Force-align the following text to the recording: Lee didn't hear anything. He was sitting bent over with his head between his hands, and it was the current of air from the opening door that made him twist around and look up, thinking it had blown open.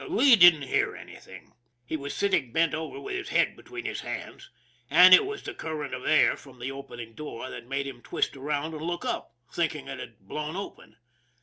Lee 0.07 0.35
didn't 0.35 0.63
hear 0.63 0.95
anything. 0.95 1.53
He 1.85 1.95
was 1.95 2.15
sitting 2.15 2.51
bent 2.51 2.73
over 2.73 2.99
with 2.99 3.13
his 3.13 3.29
head 3.29 3.55
between 3.55 3.85
his 3.85 4.01
hands, 4.01 4.49
and 4.89 5.13
it 5.13 5.27
was 5.27 5.43
the 5.43 5.53
current 5.53 5.93
of 5.93 6.07
air 6.07 6.35
from 6.35 6.57
the 6.57 6.71
opening 6.71 7.13
door 7.13 7.51
that 7.51 7.67
made 7.67 7.85
him 7.85 8.01
twist 8.01 8.35
around 8.35 8.73
and 8.73 8.81
look 8.81 9.05
up, 9.05 9.35
thinking 9.53 9.87
it 9.87 9.99
had 9.99 10.17
blown 10.27 10.55
open. 10.55 10.95